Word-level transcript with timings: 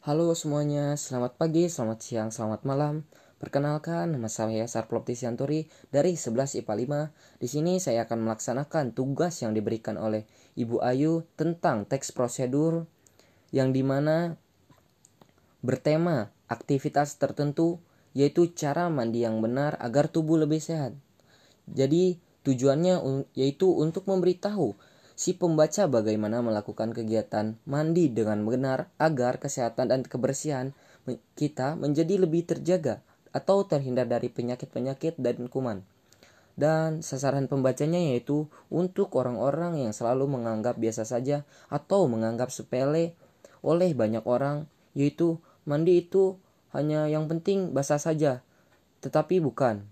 Halo 0.00 0.32
semuanya, 0.32 0.96
selamat 0.96 1.36
pagi, 1.36 1.68
selamat 1.68 2.00
siang, 2.00 2.32
selamat 2.32 2.64
malam. 2.64 3.04
Perkenalkan, 3.36 4.16
nama 4.16 4.32
saya 4.32 4.64
Sarplop 4.64 5.04
Tisianturi 5.04 5.68
dari 5.92 6.16
11 6.16 6.64
IPA 6.64 7.12
5. 7.12 7.36
Di 7.44 7.48
sini 7.52 7.76
saya 7.84 8.08
akan 8.08 8.24
melaksanakan 8.24 8.96
tugas 8.96 9.44
yang 9.44 9.52
diberikan 9.52 10.00
oleh 10.00 10.24
Ibu 10.56 10.80
Ayu 10.80 11.28
tentang 11.36 11.84
teks 11.84 12.16
prosedur 12.16 12.88
yang 13.52 13.76
di 13.76 13.84
mana 13.84 14.40
bertema 15.60 16.32
aktivitas 16.48 17.20
tertentu 17.20 17.84
yaitu 18.16 18.56
cara 18.56 18.88
mandi 18.88 19.28
yang 19.28 19.44
benar 19.44 19.76
agar 19.84 20.08
tubuh 20.08 20.40
lebih 20.40 20.64
sehat. 20.64 20.96
Jadi 21.68 22.16
tujuannya 22.48 23.28
yaitu 23.36 23.68
untuk 23.68 24.08
memberitahu 24.08 24.80
si 25.20 25.36
pembaca 25.36 25.84
bagaimana 25.84 26.40
melakukan 26.40 26.96
kegiatan 26.96 27.60
mandi 27.68 28.08
dengan 28.08 28.40
benar 28.48 28.88
agar 28.96 29.36
kesehatan 29.36 29.92
dan 29.92 30.00
kebersihan 30.00 30.72
kita 31.36 31.76
menjadi 31.76 32.24
lebih 32.24 32.48
terjaga 32.48 33.04
atau 33.28 33.68
terhindar 33.68 34.08
dari 34.08 34.32
penyakit-penyakit 34.32 35.20
dan 35.20 35.44
kuman. 35.52 35.84
Dan 36.56 37.04
sasaran 37.04 37.52
pembacanya 37.52 38.00
yaitu 38.00 38.48
untuk 38.72 39.12
orang-orang 39.12 39.84
yang 39.84 39.92
selalu 39.92 40.24
menganggap 40.24 40.80
biasa 40.80 41.04
saja 41.04 41.44
atau 41.68 42.08
menganggap 42.08 42.48
sepele 42.48 43.12
oleh 43.60 43.92
banyak 43.92 44.24
orang 44.24 44.72
yaitu 44.96 45.36
mandi 45.68 46.00
itu 46.00 46.40
hanya 46.72 47.12
yang 47.12 47.28
penting 47.28 47.76
basah 47.76 48.00
saja. 48.00 48.40
Tetapi 49.04 49.36
bukan. 49.44 49.84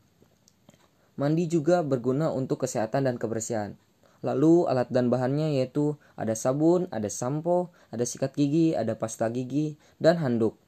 Mandi 1.21 1.45
juga 1.53 1.85
berguna 1.85 2.33
untuk 2.33 2.65
kesehatan 2.65 3.05
dan 3.13 3.21
kebersihan. 3.21 3.77
Lalu 4.21 4.67
alat 4.67 4.91
dan 4.91 5.11
bahannya 5.11 5.59
yaitu 5.59 5.95
ada 6.19 6.35
sabun, 6.35 6.91
ada 6.91 7.07
sampo, 7.07 7.71
ada 7.95 8.03
sikat 8.03 8.35
gigi, 8.35 8.75
ada 8.75 8.99
pasta 8.99 9.31
gigi, 9.31 9.79
dan 10.03 10.19
handuk. 10.19 10.59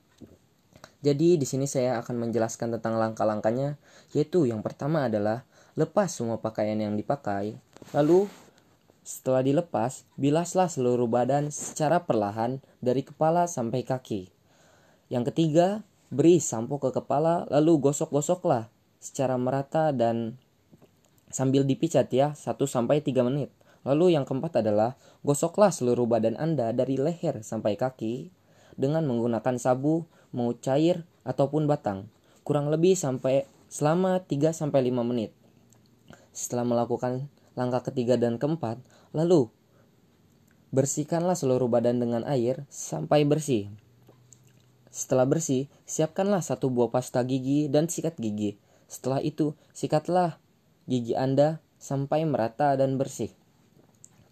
Jadi 1.01 1.41
di 1.41 1.47
sini 1.49 1.65
saya 1.65 1.99
akan 2.05 2.29
menjelaskan 2.29 2.77
tentang 2.77 3.01
langkah-langkahnya, 3.01 3.81
yaitu 4.13 4.45
yang 4.45 4.61
pertama 4.61 5.09
adalah 5.09 5.49
lepas 5.75 6.13
semua 6.13 6.37
pakaian 6.39 6.77
yang 6.77 6.95
dipakai. 6.95 7.57
Lalu 7.97 8.29
setelah 9.01 9.41
dilepas, 9.41 10.05
bilaslah 10.21 10.69
seluruh 10.69 11.09
badan 11.09 11.49
secara 11.49 12.05
perlahan 12.05 12.61
dari 12.85 13.01
kepala 13.01 13.49
sampai 13.49 13.83
kaki. 13.83 14.29
Yang 15.09 15.33
ketiga, 15.33 15.83
beri 16.13 16.39
sampo 16.39 16.77
ke 16.77 16.93
kepala 16.93 17.49
lalu 17.49 17.91
gosok-gosoklah 17.91 18.69
secara 19.01 19.41
merata 19.41 19.91
dan 19.97 20.37
sambil 21.31 21.63
dipicat 21.65 22.11
ya 22.11 22.35
1 22.35 22.59
sampai 22.67 23.01
3 23.01 23.25
menit. 23.25 23.51
Lalu 23.87 24.19
yang 24.19 24.29
keempat 24.29 24.61
adalah 24.61 25.01
gosoklah 25.25 25.73
seluruh 25.73 26.05
badan 26.05 26.37
Anda 26.37 26.77
dari 26.77 27.01
leher 27.01 27.41
sampai 27.41 27.81
kaki 27.81 28.29
dengan 28.77 29.09
menggunakan 29.09 29.57
sabu, 29.57 30.05
mau 30.37 30.53
cair 30.59 31.09
ataupun 31.25 31.65
batang. 31.65 32.13
Kurang 32.45 32.69
lebih 32.69 32.93
sampai 32.99 33.49
selama 33.73 34.21
3 34.21 34.53
sampai 34.53 34.91
5 34.93 35.01
menit. 35.07 35.33
Setelah 36.35 36.69
melakukan 36.69 37.31
langkah 37.57 37.89
ketiga 37.89 38.21
dan 38.21 38.37
keempat, 38.37 38.83
lalu 39.17 39.49
bersihkanlah 40.71 41.35
seluruh 41.35 41.67
badan 41.67 41.99
dengan 41.99 42.23
air 42.27 42.69
sampai 42.71 43.27
bersih. 43.27 43.71
Setelah 44.91 45.27
bersih, 45.27 45.71
siapkanlah 45.87 46.43
satu 46.43 46.67
buah 46.71 46.91
pasta 46.91 47.23
gigi 47.23 47.71
dan 47.71 47.87
sikat 47.87 48.19
gigi. 48.19 48.59
Setelah 48.91 49.23
itu, 49.23 49.55
sikatlah 49.71 50.43
gigi 50.91 51.15
Anda 51.15 51.63
sampai 51.79 52.27
merata 52.27 52.75
dan 52.75 52.99
bersih. 52.99 53.31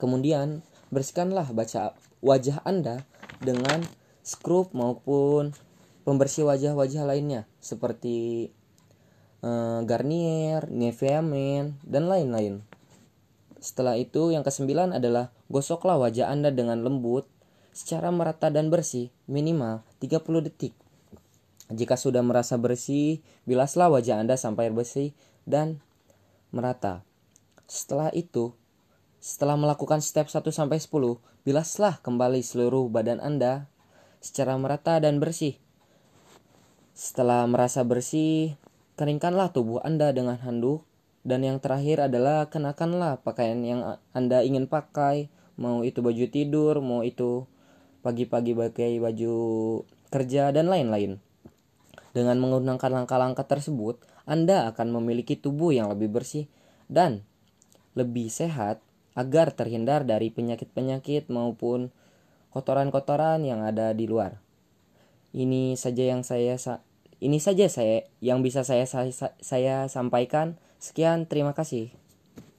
Kemudian, 0.03 0.67
bersihkanlah 0.91 1.55
baca 1.55 1.95
wajah 2.19 2.59
Anda 2.67 3.07
dengan 3.39 3.87
scrub 4.27 4.75
maupun 4.75 5.55
pembersih 6.03 6.51
wajah-wajah 6.51 7.07
lainnya 7.07 7.47
seperti 7.63 8.51
uh, 9.47 9.87
Garnier, 9.87 10.67
Nivea 10.67 11.23
Men, 11.23 11.79
dan 11.87 12.11
lain-lain. 12.11 12.67
Setelah 13.59 13.95
itu, 13.99 14.35
yang 14.35 14.43
kesembilan 14.43 14.99
adalah 14.99 15.31
gosoklah 15.47 15.99
wajah 15.99 16.31
Anda 16.31 16.51
dengan 16.51 16.83
lembut 16.83 17.27
secara 17.71 18.11
merata 18.11 18.51
dan 18.51 18.75
bersih 18.75 19.15
minimal 19.31 19.87
30 20.03 20.47
detik. 20.51 20.75
Jika 21.69 22.01
sudah 22.01 22.25
merasa 22.25 22.57
bersih, 22.57 23.21
bilaslah 23.45 23.93
wajah 23.93 24.19
Anda 24.19 24.41
sampai 24.41 24.73
bersih 24.73 25.13
dan 25.45 25.85
merata. 26.51 27.05
Setelah 27.69 28.09
itu, 28.17 28.57
setelah 29.21 29.59
melakukan 29.59 30.01
step 30.01 30.31
1 30.33 30.49
sampai 30.49 30.81
10, 30.81 31.21
bilaslah 31.45 32.01
kembali 32.01 32.41
seluruh 32.41 32.89
badan 32.89 33.21
Anda 33.21 33.69
secara 34.25 34.57
merata 34.57 34.97
dan 35.03 35.21
bersih. 35.21 35.61
Setelah 36.97 37.47
merasa 37.47 37.85
bersih, 37.87 38.59
keringkanlah 38.99 39.55
tubuh 39.55 39.79
Anda 39.85 40.11
dengan 40.11 40.41
handuk 40.41 40.89
dan 41.29 41.45
yang 41.45 41.61
terakhir 41.61 42.09
adalah 42.09 42.49
kenakanlah 42.49 43.21
pakaian 43.21 43.61
yang 43.63 44.01
Anda 44.17 44.43
ingin 44.43 44.65
pakai, 44.65 45.29
mau 45.61 45.85
itu 45.85 46.01
baju 46.01 46.25
tidur, 46.31 46.81
mau 46.81 47.05
itu 47.05 47.45
pagi-pagi 48.01 48.57
pakai 48.57 48.97
baju 48.97 49.37
kerja 50.09 50.51
dan 50.55 50.73
lain-lain. 50.73 51.21
Dengan 52.17 52.41
menggunakan 52.41 53.05
langkah-langkah 53.05 53.45
tersebut, 53.45 54.01
Anda 54.29 54.69
akan 54.69 54.93
memiliki 54.93 55.41
tubuh 55.41 55.73
yang 55.73 55.89
lebih 55.89 56.13
bersih 56.13 56.45
dan 56.93 57.25
lebih 57.97 58.29
sehat 58.29 58.85
agar 59.17 59.57
terhindar 59.57 60.05
dari 60.05 60.29
penyakit-penyakit 60.29 61.33
maupun 61.33 61.89
kotoran-kotoran 62.53 63.41
yang 63.43 63.65
ada 63.65 63.97
di 63.97 64.05
luar. 64.05 64.37
Ini 65.33 65.75
saja 65.81 66.05
yang 66.05 66.23
saya 66.23 66.61
ini 67.19 67.41
saja 67.43 67.67
saya 67.67 68.07
yang 68.23 68.45
bisa 68.45 68.63
saya 68.63 68.85
saya, 68.85 69.11
saya 69.41 69.77
sampaikan. 69.91 70.61
Sekian, 70.79 71.27
terima 71.27 71.57
kasih. 71.57 71.91